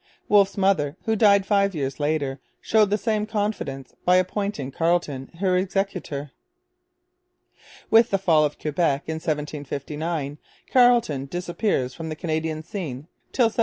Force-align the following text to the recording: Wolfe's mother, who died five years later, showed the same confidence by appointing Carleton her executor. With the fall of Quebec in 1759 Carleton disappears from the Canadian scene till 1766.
Wolfe's 0.27 0.57
mother, 0.57 0.97
who 1.05 1.15
died 1.15 1.45
five 1.45 1.75
years 1.75 1.99
later, 1.99 2.39
showed 2.59 2.89
the 2.89 2.97
same 2.97 3.27
confidence 3.27 3.93
by 4.03 4.15
appointing 4.15 4.71
Carleton 4.71 5.27
her 5.37 5.55
executor. 5.55 6.31
With 7.91 8.09
the 8.09 8.17
fall 8.17 8.43
of 8.43 8.57
Quebec 8.57 9.03
in 9.05 9.17
1759 9.19 10.39
Carleton 10.73 11.27
disappears 11.27 11.93
from 11.93 12.09
the 12.09 12.15
Canadian 12.15 12.63
scene 12.63 13.09
till 13.31 13.45
1766. 13.49 13.59